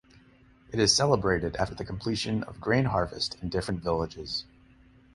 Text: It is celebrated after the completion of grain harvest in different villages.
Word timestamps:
It 0.71 0.79
is 0.79 0.95
celebrated 0.95 1.55
after 1.57 1.75
the 1.75 1.85
completion 1.85 2.41
of 2.45 2.59
grain 2.59 2.85
harvest 2.85 3.37
in 3.39 3.49
different 3.49 3.83
villages. 3.83 4.45